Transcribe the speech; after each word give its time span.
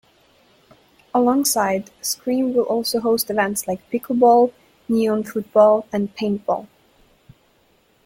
Alongside, 1.13 1.91
Skream 2.01 2.55
will 2.55 2.63
also 2.63 2.99
host 3.01 3.29
events 3.29 3.67
like 3.67 3.87
Pickle-ball, 3.91 4.51
neon 4.89 5.23
football 5.23 5.85
and 5.93 6.11
Paintball. 6.15 6.65